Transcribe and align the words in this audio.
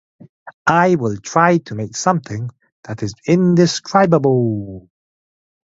I 0.65 0.95
will 0.95 1.17
try 1.17 1.59
to 1.59 1.75
make 1.75 1.95
something 1.95 2.49
that 2.85 3.03
is 3.03 3.13
indescribable. 3.27 4.89